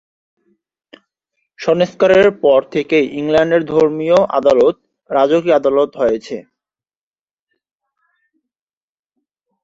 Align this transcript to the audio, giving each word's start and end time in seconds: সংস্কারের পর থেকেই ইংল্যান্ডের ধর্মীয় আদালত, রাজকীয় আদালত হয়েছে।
সংস্কারের 1.59 2.27
পর 2.43 2.59
থেকেই 2.73 3.05
ইংল্যান্ডের 3.19 3.63
ধর্মীয় 3.65 4.19
আদালত, 4.39 4.75
রাজকীয় 5.09 5.57
আদালত 5.59 5.91
হয়েছে। 5.97 6.37